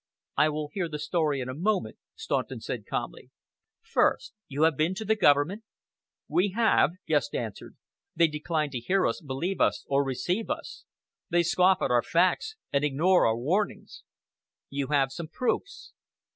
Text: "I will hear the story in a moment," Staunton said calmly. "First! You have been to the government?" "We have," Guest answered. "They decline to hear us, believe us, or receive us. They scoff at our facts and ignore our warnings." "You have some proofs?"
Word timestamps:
"I 0.35 0.49
will 0.49 0.71
hear 0.73 0.89
the 0.89 0.97
story 0.97 1.41
in 1.41 1.47
a 1.47 1.53
moment," 1.53 1.99
Staunton 2.15 2.59
said 2.59 2.87
calmly. 2.87 3.29
"First! 3.83 4.33
You 4.47 4.63
have 4.63 4.75
been 4.75 4.95
to 4.95 5.05
the 5.05 5.15
government?" 5.15 5.63
"We 6.27 6.53
have," 6.55 6.93
Guest 7.05 7.35
answered. 7.35 7.77
"They 8.15 8.25
decline 8.27 8.71
to 8.71 8.79
hear 8.79 9.05
us, 9.05 9.21
believe 9.21 9.61
us, 9.61 9.85
or 9.87 10.03
receive 10.03 10.49
us. 10.49 10.85
They 11.29 11.43
scoff 11.43 11.83
at 11.83 11.91
our 11.91 12.01
facts 12.01 12.55
and 12.73 12.83
ignore 12.83 13.27
our 13.27 13.37
warnings." 13.37 14.01
"You 14.71 14.87
have 14.87 15.11
some 15.11 15.27
proofs?" 15.27 15.93